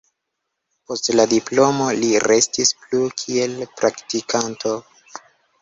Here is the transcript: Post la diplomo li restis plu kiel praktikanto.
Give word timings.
Post 0.91 1.09
la 1.19 1.25
diplomo 1.33 1.89
li 1.99 2.09
restis 2.25 2.71
plu 2.87 3.03
kiel 3.23 3.55
praktikanto. 3.83 4.77